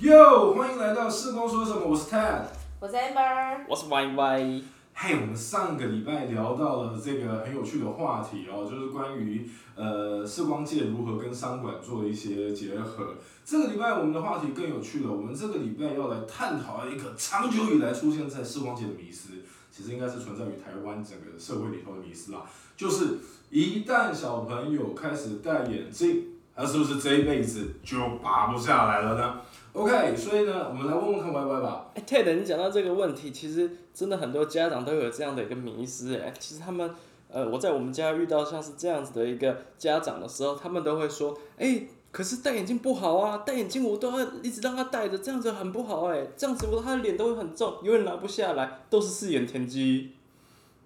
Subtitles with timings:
[0.00, 2.44] 哟，欢迎来到视光说什么，我是 Ted。
[2.78, 4.62] 我是 Amber，我是 Y Y。
[4.94, 13.14] 嘿，我们上个礼拜聊到了这个很有趣的话题哦，就是关于呃视光界如何跟商管做一些结合。
[13.44, 19.30] 这个礼拜我们的话题更有趣了，我们这个礼拜要来探讨一个长久以来出现在视光界的迷思，
[19.72, 22.42] 其实应该是存在于台湾整个社会里头的迷思啦，
[22.76, 23.18] 就是
[23.50, 26.24] 一旦小朋友开始戴眼镜，
[26.54, 29.40] 他是不是这一辈子就拔不下来了呢
[29.72, 31.86] ？OK，所以呢，我们来问问看 Y Y 吧。
[31.94, 36.32] 哎，Ted，你讲到这个问题，其实真的很多家长都有这样的一个迷思哎。
[36.38, 36.94] 其实他们，
[37.30, 50.12] 呃，我在我们家遇到像是这样子的一个家长的时候，他们都会说，哎，可是戴眼镜不好啊，戴眼镜我都要一直让他戴着，这样子很不好哎，这样子我他的脸都会很重，永远拿不下来，都是四眼田鸡。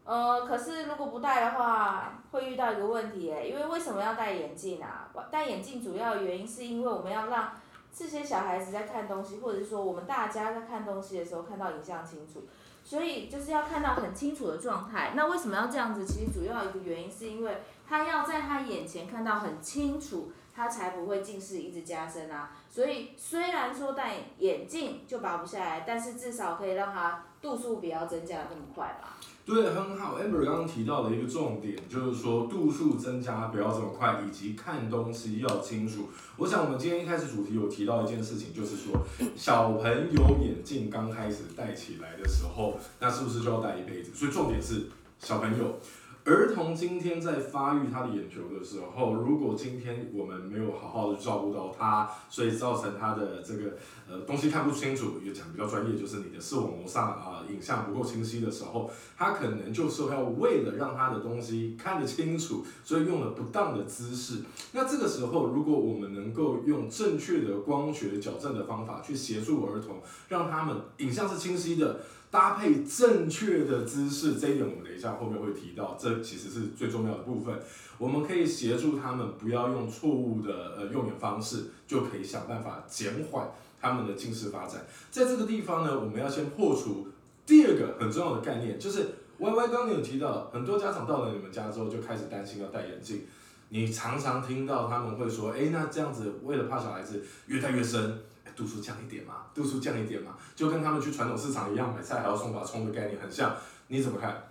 [0.05, 5.09] 呃，可是如果不戴的话，会遇到一个问题哎，因为为什么要戴眼镜啊？
[5.30, 7.52] 戴眼镜主要原因是因为我们要让
[7.95, 12.45] 这些小孩子在看东西，或者是说我们大家在看东西的时候看到影像清楚，
[12.82, 15.12] 所以就是要看到很清楚的状态。
[15.15, 16.07] 那为什么要这样子？
[16.07, 22.52] 其实主要一个原因是因为他要在他眼前看到很清楚，他才不会近视一直加深啊。
[22.71, 29.18] 所以虽然说戴眼镜就拔不下来，但是至少可以让他度数不要增加那么快吧。
[29.45, 30.18] 对，很好。
[30.18, 36.09] Amber 刚刚提到的一个重点就是说度数增加不要这么快，以及看东西要清楚。
[36.37, 44.12] 我想我们今天一开始主题有提到一件事情，就是说小朋友眼镜刚开始戴起来的时候，那是不是就要戴一辈子？
[44.15, 44.87] 所以重点是
[45.18, 45.79] 小朋友。
[46.24, 53.76] 儿童今天在发育他的眼球的时候，如果今天我们没有好好的照顾到他，所以造成他的这个
[54.09, 64.43] 呃东西看不清楚，也讲比较专业，就是你的视网膜上啊影像不够清晰的时候，他可能就是要为了让他的东西看得清楚，所以用了不当的姿势。
[64.70, 72.00] 那这个时候，如果我们能够用正确的光学矫正的方法去协助儿童，让他们影像是清晰的。
[72.33, 77.55] 搭配正确的姿势，这一点我们等一下后面会提到，这其实是最重要的部分。
[77.99, 83.47] 我们可以协助他们不要用错误的呃用眼方式，就可以想办法减缓
[83.79, 84.81] 他们的近视发展。
[85.11, 87.06] 在这个地方呢，我们要先破除
[87.45, 89.01] 第二个很重要的概念，就是
[89.37, 93.27] Y Y 刚刚有提到，很多家长到了你们家之后就开始担心要戴眼镜，
[93.69, 98.21] 你常常听到他们会说，哎，那这样子为了怕小孩子越戴越深。
[98.57, 103.57] 度数降一点嘛，度数降一点嘛，就跟他们去传统市场一样，买菜还要送把葱的概念很像，
[103.89, 104.43] 你怎么看？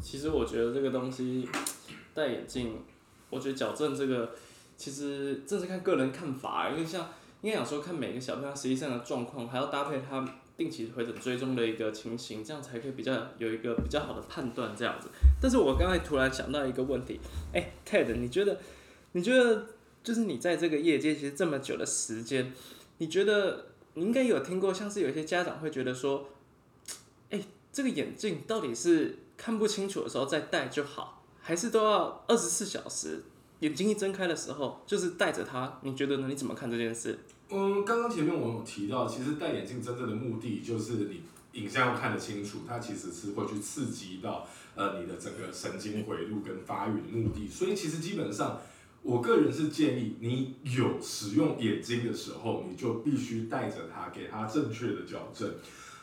[0.00, 1.48] 其实我觉得这个东西
[2.14, 2.76] 戴眼镜，
[3.28, 4.30] 我觉得矫正这个
[4.76, 7.08] 其实这是看个人看法，因为像
[7.42, 10.24] 应该讲说看每个小朋友实际上的状况，还要搭配他
[10.56, 15.08] 定期回诊追踪的一个情形，这样才可以比较有一个比较好的判断这样子。
[15.40, 17.18] 但是我刚才突然想到一个问题，
[17.52, 18.58] 哎，Ted，你觉得
[19.12, 19.66] 你觉得
[20.04, 22.52] 就是你在这个业界其实这么久的时间？
[23.00, 26.28] 你觉得你应该有听过，像是有些家长会觉得说，
[27.30, 27.40] 哎，
[27.72, 33.22] 这个眼镜到底是看不清楚的时候再戴就好，还是都要二十四小时
[33.60, 35.78] 眼睛一睁开的时候就是戴着它？
[35.80, 36.28] 你觉得呢？
[36.28, 37.18] 你怎么看这件事？
[37.48, 41.22] 嗯，刚刚前面我有提到，其实戴眼镜真正的目的就是你
[41.52, 48.60] 影像要看得清楚，它其实是会去刺激到呃你的整个神经回路跟发育的目的，所以其实基本上。
[49.02, 55.50] 我个人是建议你有使用眼睛的时候，你就必须带着它，给它正确的矫正。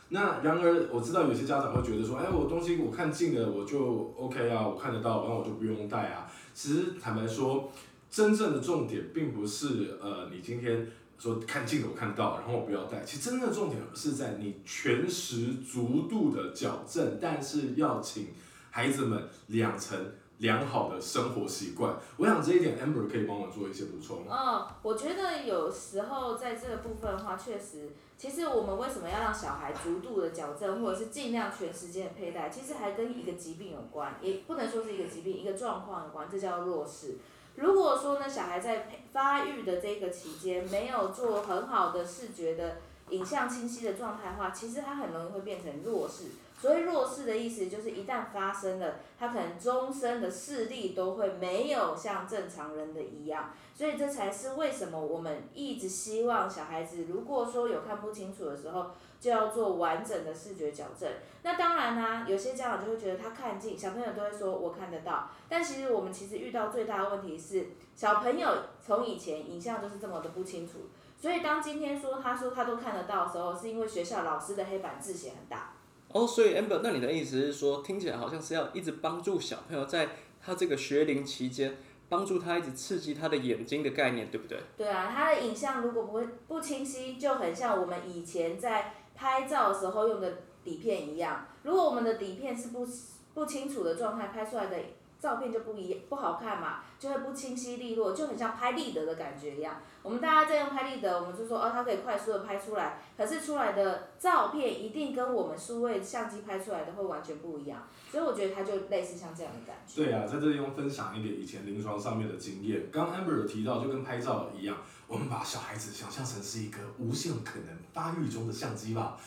[0.10, 6.32] 那然而我知道有些家长会觉得说，哎，我东西我看近了我就 OK 啊，我看得到，然后我就不用戴啊。
[6.54, 7.72] 其实坦白说，
[8.10, 10.88] 真正的重点并不是呃你今天
[11.20, 13.04] 说看近了我看到，然后我不要戴。
[13.04, 18.30] 其实真正的重点是在你全时足度的矫正，但是要请
[18.72, 20.00] 孩子们两层。
[20.40, 24.26] 良好的生活习惯，我想这一点 Amber 可以帮我做一些补充。
[24.30, 37.16] 嗯，我觉得有时候在这个部分的话，确实，其实我们为什么要让小孩逐度的矫正，或者是尽量全时间的佩戴，其实还跟一个疾病有关，也不能说是一个疾病，一个状况有关，这叫弱视。
[37.56, 42.78] 如果说呢，小孩在发育的这个期间没有做很好的视觉的
[43.10, 46.26] 影像清晰的状态的话，其实他很容易会变成弱视。
[46.60, 53.52] 所以弱视的意思就是一旦发生了，他可能终身的视力都会没有像正常人的一样。
[53.76, 58.88] 所以这才是为什么我们一直希望小孩子如果说有看不清楚的时候，
[59.22, 61.08] 就要做完整的视觉矫正。
[61.44, 65.30] 那当然啦，有些家长就会觉得他看近，小朋友都会说我看得到。
[65.48, 68.50] 但其实我们其实遇到最大的问题是，小朋友
[68.84, 70.90] 从以前影像就是这么的不清楚。
[71.16, 75.74] 所以当今天说他说他都看得到的时候，是因为学校老师的黑板字写很大。
[76.14, 80.10] 哦，所以 Amber，那你的意思是说，听起来好像是要一直帮助小朋友在
[80.42, 81.78] 他这个学龄期间
[82.10, 84.58] 帮助他一直刺激他的眼睛的概念，对不对？
[84.78, 91.46] 对啊，他的影像如果不会不清晰，就很像我们以前在拍照的时候用的底片一样。
[91.64, 92.88] 如果我们的底片是不
[93.34, 94.78] 不清楚的状态拍出来的
[95.20, 99.82] 照片就不一不好看嘛，就会不清晰利落，就很像拍立得的感觉一样。
[100.04, 107.88] 我们大家在用拍立得，我们就说哦，它可以快速的拍出来，可是出来的照片一定跟我们数位相机拍出来的会完全不一样。
[108.12, 110.04] 所以我觉得它就类似像这样的感觉。
[110.04, 112.90] 对啊，在这地方分享一点以前临床上面的经验。
[112.92, 114.78] 刚 Amber 有提到，就跟拍照一样，
[115.08, 119.18] 我们把小孩子想象成是一个无限可能发育中的相机吧。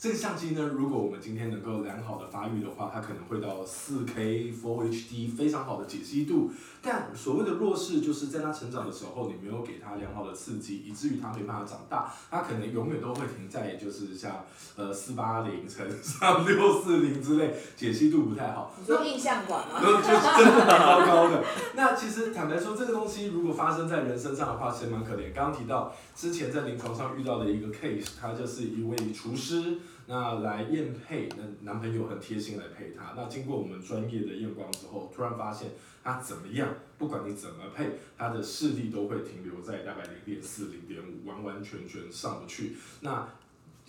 [0.00, 6.50] 这个相机呢，如果我们今天能够良好的发育的话，它可能会到四 K Full HD 非常好的解析度。
[6.80, 14.42] 但所谓的弱势，就是在它成长的时候，你没有给它良好的刺激，以至于它没办法长大，它可能永远都会停在就是像
[14.74, 18.74] 呃四八零乘上640之类，解析度不太好。
[18.80, 19.80] 你说印象馆吗？
[19.84, 21.44] 就是真的蛮糟糕的。
[21.74, 25.30] 那其实坦白说，这个东西如果发生在人身上的话，其实蛮可怜。
[25.34, 29.76] 刚刚提到之前在临床上遇到的一个 case，他就是一位厨师，
[30.06, 33.14] 那来验配，那男朋友很贴心来配她。
[33.16, 35.70] 那经过我们专业的验光之后，突然发现
[36.02, 42.76] 她怎么样，不管你怎么配，她的视力都会停留在大概零点四、零点五，完完全全上不去。
[43.00, 43.28] 那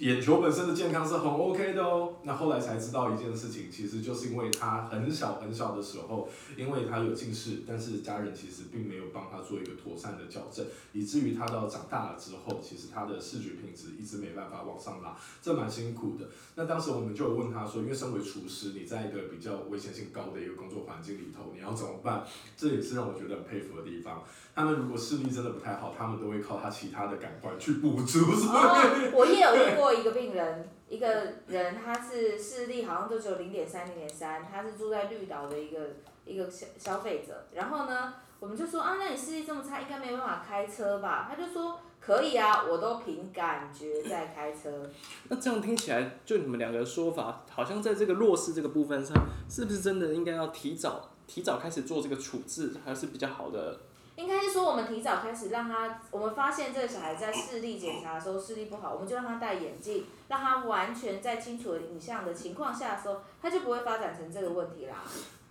[0.02, 2.12] 眼球本身的健康是很 OK 的哦。
[2.24, 6.28] 那后来才知道一件事情，其实就是因为他很小很小的时候，
[6.58, 16.26] 因为他有近视，但是家人其实并没有帮他做一个妥善的矫正，以至于他到长大了之后，其实他的视觉品质一直没办法往上拉，这蛮辛苦的。
[16.56, 22.26] 那当时我们就有问他说，因为身为厨师，你在一个比较危险性高的一个工作环境里头，你要怎么办？
[22.58, 24.24] 这也是让我觉得很佩服的地方。
[24.56, 28.20] 他们如果视力真的不太好，他们都会靠他其他的感官去补足。
[28.26, 31.08] 哦，我也有遇过一个病人，一个
[31.48, 35.80] 人他是视力好像都只有零点三、零点三，他是住在绿岛的一个
[36.26, 37.46] 一个消消费者。
[37.54, 41.28] 然后呢，我们就说啊，那你视力这么差，应该没有办法开车吧？
[41.30, 44.90] 他就说可以啊，我都凭感觉在开车。
[45.30, 49.16] 那这样听起来，就你们两个的说法，好像在这个弱势这个部分上，
[49.50, 53.80] 是不是真的应该要提早提早开始做这个处置，还是比较好的？
[54.22, 65.04] 应该是说，我们提早开始让他，我们发现这个小孩在视力检查的时候视力不好，我们就让他戴眼镜，让他完全在清楚的影像的情况下的时候，他就不会发展成这个问题啦。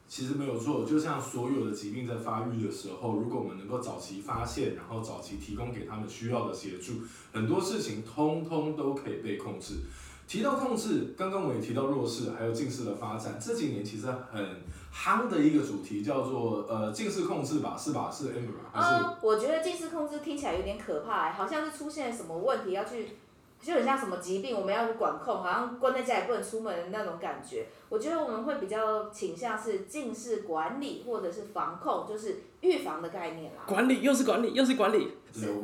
[0.06, 6.94] 其实没有错，就像所有的疾病在发育的时候，如果我们能够早期发现，然后早期提供给他们需要的协助，
[7.32, 9.80] 很多事情通通都可以被控制。
[10.26, 18.10] 提到控制，刚刚我也提到弱视还有近视的发展，这几年其实很夯的一个主题叫做呃近视控制吧，是吧？
[18.12, 19.04] 是 Amber 还是？
[19.04, 23.16] 嗯，我觉得近视控制听起来有点可怕、好像是出现了什么问题要去，
[23.62, 27.66] 就很像什么疾病我们要去管控，好像关在家里不能出门的那种感觉。
[27.88, 33.62] 我觉得我们会比较倾向是近视管理或者是防控，就是预防的概念啦。
[33.66, 35.12] 管理又是管理又是管理，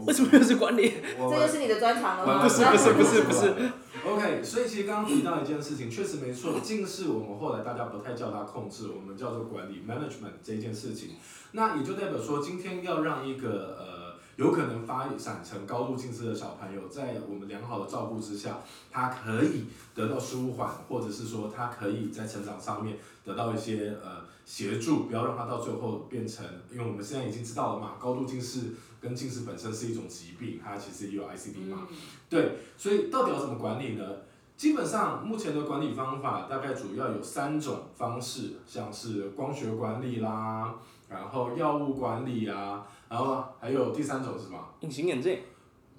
[0.07, 0.95] 为什么又是管理？
[1.19, 2.43] 这就是你的专长了吗？
[2.43, 3.73] 不是不是不是不是。
[4.07, 11.17] OK，所以其实刚刚提到一件事情，确实没错，近视我们后来大家不太叫它控制，我们叫做管理 management 这件事情。
[11.53, 13.96] 那也就代表说，今天要让一个呃
[14.37, 18.59] 有可能发展成高度近视的小朋友，在我们良好的照顾之下，
[18.91, 31.87] 他可以得到舒缓，或者是说他可以在成长上面得到一些呃协助，不要让他到最后变成，因为我们现在已经知道了嘛，高度近视跟近视本身是一种疾病，它其实也有 ICD 嘛。
[31.91, 31.97] 嗯
[32.29, 34.05] 对，所以到底要怎么管理呢？
[34.57, 40.75] 基本上目前的管理方法大概主要有三种方式，像是光学管理啦，
[41.09, 44.59] 然后药物管理啊，然后还有第三种是什么？
[44.81, 45.41] 隐形眼镜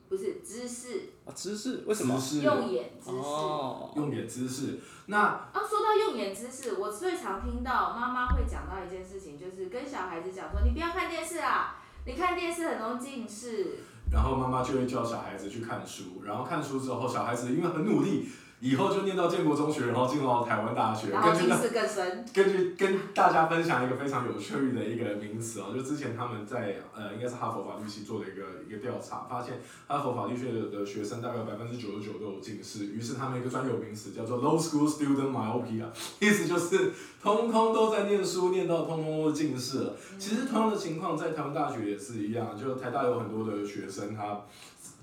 [0.09, 2.17] 不是姿势，啊，知识为什么？
[2.17, 3.17] 姿势用眼姿势。
[3.17, 4.79] 哦，用眼姿势。
[5.07, 13.79] 那啊，说到用眼姿势，我最常听到妈妈会讲到一件事情，就是跟小孩子讲说，你不要看电视啊，你看电视很容易近视。
[14.09, 18.25] 然后妈妈就会叫小孩子去看书，然后看书之后，小孩子因为很努力，
[18.59, 21.09] 以后就念到建国中学，然后进入到台湾大学。
[21.09, 22.25] 然后根据那近视更深。
[22.33, 35.85] 根据跟大家分享一个非常有趣的一个名词啊，就之前他们在呃应该是哈佛法律系做的一个一个调查，发现哈佛法律学的学生大概有百分之九十九都有近视，于是他们一个专有名词叫做 low school student myopia，
[36.19, 39.95] 意思就是通通都在念书，念到通通都近视了。
[40.17, 44.41] 其实同样的情况在台湾大学也是一样，就台大有很多的学生他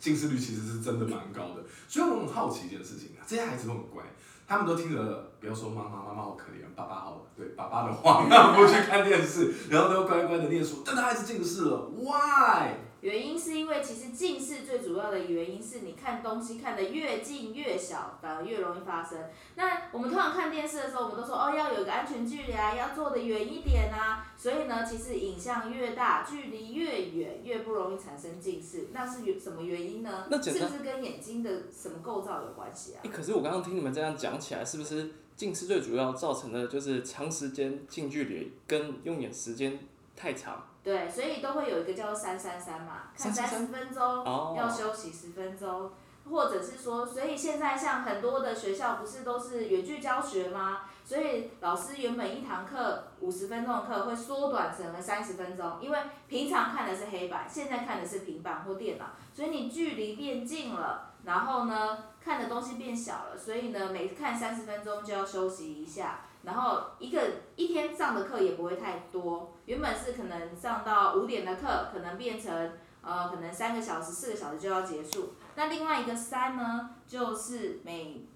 [0.04, 4.04] 近视率其实是真的蛮高的，所以我很好奇一件事情啊，这些孩子都很乖。
[4.46, 12.74] 他们都听着，不要说妈妈，妈妈好可怜，爸爸好，对爸爸的话，让不去看电视，然后都乖乖的念书，但他还是近视了，Why？
[13.04, 19.18] 原因是因为其实近视最主要的原因是你看东西看得越近越小，反而越容易发生。
[19.56, 24.32] 那我们通常看电视的时候，我们都说哦要有一个安全距离啊，要坐得远一点啊。
[24.38, 28.88] 所以呢，其实影像越大，距离越远，越不容易产生近视。
[28.94, 30.26] 那是什么原因呢？
[30.30, 33.10] 那是不是跟眼睛的什么构造有关系啊诶？
[33.10, 39.78] 可是我刚刚听你们这样讲起来，是不是近视最主要造成的就是长时间近距离跟用眼时间
[40.16, 40.68] 太长？
[40.84, 45.90] 对，所以都会有一个叫做三三三嘛，看三十分钟，哦要休息十分钟，
[46.30, 50.82] 或者是说，所以现在像很多的学校不是都是远距教学吗？
[51.02, 55.98] 所以老师原本一堂课五十分钟的课会缩短成了三十分钟，因为
[56.28, 66.20] 平常看的是黑板，现在看的是平板或电脑，所以你距离变近了，然后呢看的东西变小了，所以呢每看三十分钟就要休息一下。
[66.44, 67.20] 然后一个
[67.56, 72.72] 一天上的课也不会太多，原本是可能上到五点的课，可能变成
[73.02, 75.34] 呃可能三个小时、四个小时就要结束。
[75.56, 78.26] 那另外一个三呢，就是每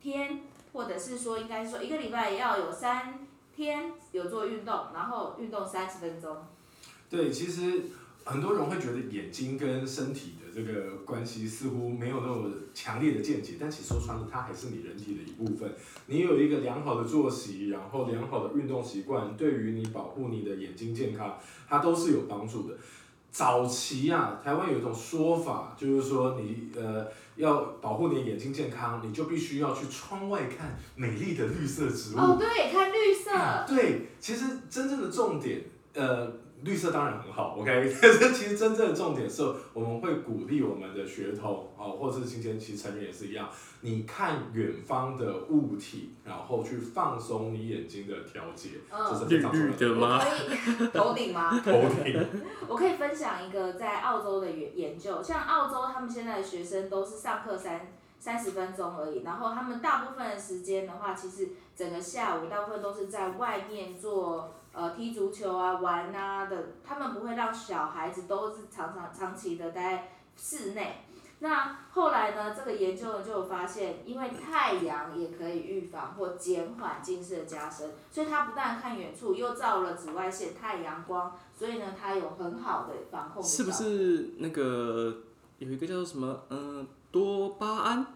[0.00, 0.40] 天
[0.72, 6.36] 或者是说应该说一个礼拜要有三天有做运动，然后运动三十分钟。
[7.10, 7.84] 对，其实
[8.28, 15.72] 很多人会觉得眼睛跟身体的这个关系似乎没有那么强烈的见解，但其实说穿了，它还是你人体的一部分。
[16.06, 22.74] 你有一个良好的作息，然后良好的运动习惯，对于你保护你的眼睛健康，它都是有帮助的。
[23.30, 27.06] 早期啊，台湾有一种说法，就是说你呃
[27.36, 32.18] 要保护你的眼睛健康，你就必须要去窗外看美丽的绿色植物。
[32.18, 33.30] 哦，对，看绿色。
[33.66, 35.62] 对，其实真正的重点，
[35.94, 36.26] 呃，
[36.62, 37.70] 绿色当然很好，OK，
[38.02, 43.48] 但是其实真正的重点是，我们会鼓励我们的学童哦，或者是今天其实成人也是一样，
[43.82, 49.72] 你看远方的物体，然后去放松你眼睛的调节，这是嗯，非常重要的。
[49.78, 50.18] 绿绿的吗？
[50.20, 51.50] 我可以头顶吗？
[51.64, 51.72] 头
[52.02, 52.26] 顶，
[52.68, 71.04] 我可以分享一个在澳洲的研研究，像澳洲他们现在的学生都是上课三三十分钟而已，然后他们大部分的时间的话，其实整个下午大部分都是在外面做呃踢足球啊、玩啊的，他们不会让小孩子都是常常长期的待在室内。
[71.40, 83.70] 那后来呢，这个研究呢就有发现，因为太阳也可以预防或减缓近视的加深，所以它不但看远处，又照了紫外线、太阳光，所以呢，它有很好的防控的是不？
[83.72, 85.16] 是那个
[85.58, 88.06] 有一个叫做什么嗯、多巴胺，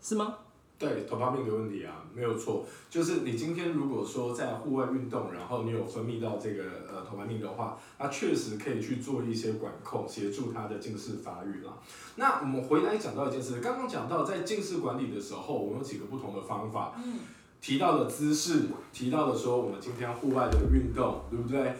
[0.00, 0.38] 是吗？
[0.76, 11.72] 对，头发病的问题啊，没有错，就是你今天如果说在户外运动，然后你有分泌到这个呃头发病的话，它确实可以去做一些管控，协助它的近视发育啦。
[12.16, 17.20] 那我们回来讲到一件事，刚刚讲到在近视管理的时候，我们有几个不同的方法，嗯，
[17.60, 21.72] 提到了姿势，提到了说我们今天户外的运动，对不对？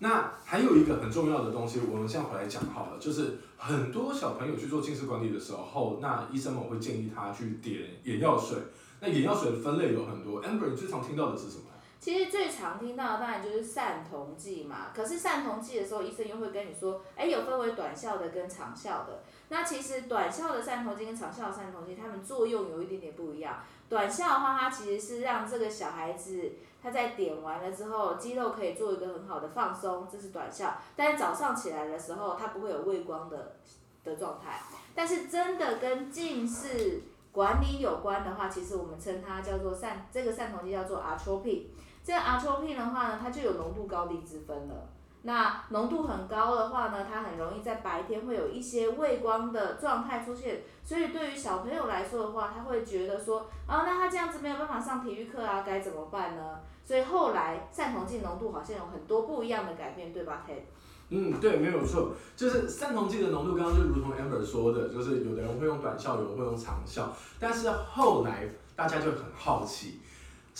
[0.00, 8.58] 那还有一个很重要的东西，我们现在回来讲好了，就是很多小朋友去做近视管理的时候，那医生们会建议他去点眼药水。
[9.00, 11.64] 那眼药水的分类有很多，amber 你最常听到的是什么？
[12.00, 19.22] 其实最常听到的当然就是散瞳剂嘛，可是散瞳剂的时候，医生又会跟你说，哎，有分为短效的跟长效的。
[19.48, 23.58] 那其实短效的散瞳剂跟长效的散瞳剂，它们作用有一点点不一样。
[23.88, 30.74] 短效的话，它其实是让这个小孩子它在点完了之后，肌肉可以做一个很好的放松，这是短效。
[30.94, 33.56] 但是早上起来的时候，它不会有畏光的
[34.04, 34.60] 的状态。
[34.94, 41.64] 但是真的跟近视管理有关的话，其实我们称它叫做散，这个散瞳剂叫做 atropine。
[42.04, 44.88] 这个 atropine 的话呢，它就有浓度高低之分了。
[45.22, 56.60] 那浓度很高的话呢，它很容易在白天会有一些畏光的状态出现，所以对于小朋友来说的话，他会觉得说，啊，那他这样子没有办法上体育课啊，该怎么办呢？
[56.84, 60.62] 所以后来散瞳剂浓度好像有很多不一样的改变，对吧，Ted？
[61.10, 67.10] 嗯，对，没有错，就是散瞳剂的浓度，刚刚就如同 amber 说的，就是有的人会用短效，有人会用长效，
[67.40, 70.00] 但是后来大家就很好奇。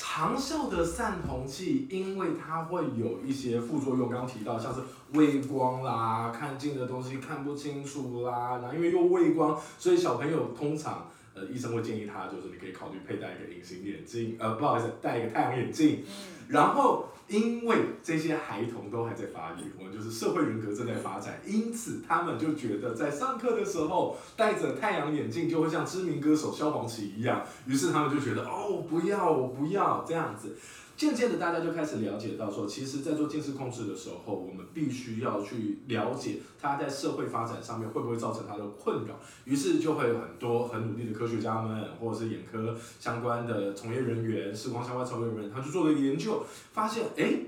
[0.00, 4.81] 长效的散瞳剂，因为它会有一些副作用，刚刚提到像是
[5.12, 30.56] 畏光啦，看近的东西看不清楚啦，然后因为又畏光，所以小朋友通常呃医生会建议他，就是你可以考虑佩戴一个隐形眼镜，呃不好意思，戴一个太阳眼镜，嗯，然后，因为这些孩童都还在发育，我们就是社会人格正在发展，因此他们就觉得在上课的时候戴着太阳眼镜就会像知名歌手萧煌奇一样，于是他们就觉得哦，不要，我不要这样子。
[30.99, 39.14] 渐渐的，大家就开始了解到说，其实，在做近视控制的时候，我们必须要去了解它在社会发展上面会不会造成它的困扰。
[39.45, 47.43] 于是就会有很多很努力的科学家们，或者是眼科相关的从业人员、视光相关从业人员，他就做了一个研究，发现，哎，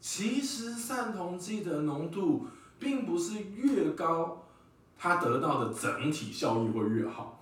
[0.00, 2.48] 其实散瞳剂的浓度
[2.80, 4.48] 并不是越高，
[4.98, 7.41] 它得到的整体效益会越好。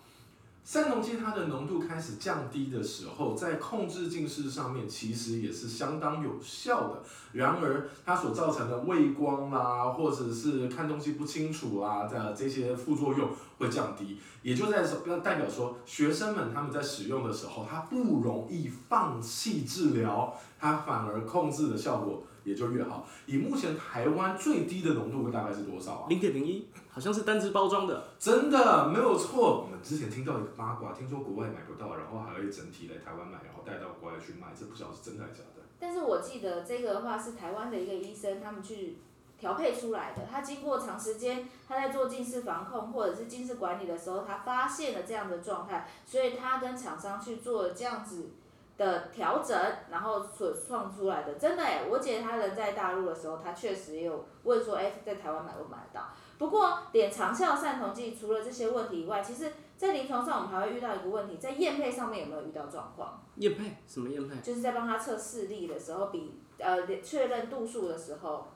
[0.62, 7.02] 散瞳剂它的浓度开始降低的时候，在控制近视上面其实也是相当有效的。
[7.32, 23.06] 然而，它所造成的畏光啦，或者是看东西不清楚啦的这些副作用会降低，也就在说，代表说学生们他们在使用的时候，他不容易放弃治疗，他反而控制的效果也就越好。
[23.26, 26.06] 以目前台湾最低的浓度大概是多少啊？
[26.08, 28.08] 零点零一，好像是单支包装的。
[28.18, 29.62] 真的没有错。
[29.64, 35.62] 我们之前听到一个八卦，听说国外买不到，然后还会整体来台湾买，然后带到国外去卖，这不晓得是真的还是假的。
[35.78, 38.98] 但是我记得这个的话是台湾的一个医生他们去
[39.38, 48.32] 调配出来的，他经过长时间他在做近视防控或者是近视管理的时候，他发现了这样的状态，所以他跟厂商去做了这样子
[48.80, 49.54] 的调整，
[49.90, 51.34] 然后所创出来的。
[51.34, 56.08] 真的哎，我姐她人在大陆的时候，她确实也有问说，哎，在台湾买不买得到？
[56.38, 63.22] 不过点长效散瞳剂除了这些问题以外，其实在临床上我们还会遇到一个问题，在验配上面有没有遇到状况？
[63.36, 64.40] 验配什么验配？
[64.40, 68.48] 就是在帮他测视力的时候，比呃确认度数的时候，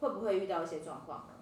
[0.00, 1.34] 会不会遇到一些状况呢？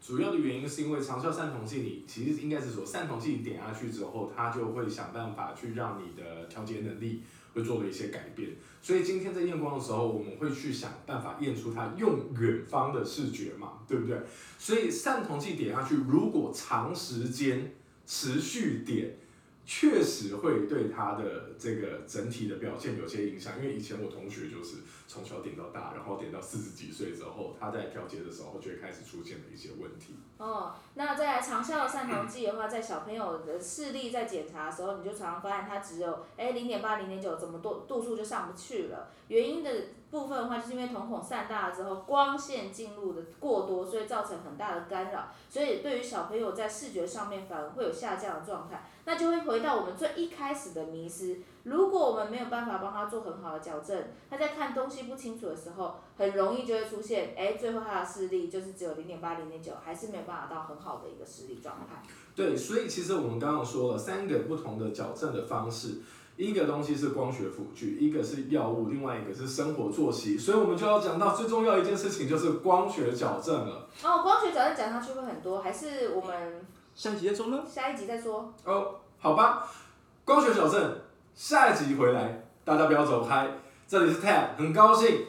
[0.00, 7.22] 主要的原因是因为长效散瞳剂，你其实应该是说散瞳剂点下去之后，它就会想办法去让你的调节能力
[7.58, 8.50] 会做了一些改变。
[8.80, 14.16] 所以今天在验光的时候，我们会去想办法验出它用远方的视觉嘛，对不对？
[14.58, 17.72] 所以散瞳剂点下去，如果长时间
[18.06, 19.16] 持续点。
[19.70, 30.14] 确实会对他的这个整体的表现有些影响，因为以前我同学就是从小点到大，然后点到四十几岁之后，他在调节的时候就会开始出现了一些问题。
[30.38, 39.10] 哦，那在长效的散瞳剂的话，在小朋友的视力在检查的时候，你就常常发现他只有哎零点八、零点九，怎么度度数就上不去了？
[39.28, 39.70] 原因的
[40.10, 48.88] 部分的话，就是因为瞳孔散大了之后，光线进入的过多，所以造成很大的干扰，所以对于小朋友在视觉上面反而会有下降的状态。
[49.04, 51.38] 那就会回到我们最一开始的迷失。
[51.62, 62.02] 如果我们没有办法帮他做很好的矫正，他在看东西不清楚的时候，很容易就会出现，哎，最后他的视力就是只有零点八、零点九，还是没有办法到很好的一个视力状态。
[62.34, 66.00] 对，所以其实我们刚刚说了三个不同的矫正的方式，
[66.38, 70.38] 一个东西是光学辅具，一个是药物，另外一个是生活作息。
[70.38, 73.88] 所以我们就要讲到最重要一件事情，就是光学矫正了。
[74.04, 76.64] 哦，光学矫正讲下去会很多，还是我们？
[76.94, 77.62] 下一集再说呢？
[77.68, 78.54] 下一集再说。
[78.64, 79.68] 哦，好吧，
[80.24, 81.00] 光学矫正，
[81.34, 83.48] 下一集回来，大家不要走开。
[83.88, 85.26] 这里是 Ted，很高兴。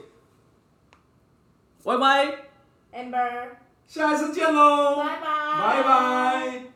[1.84, 2.50] 拜拜。
[2.93, 3.50] Amber。
[3.88, 4.98] 下一次见喽。
[4.98, 5.60] 拜拜。
[5.60, 6.68] 拜拜。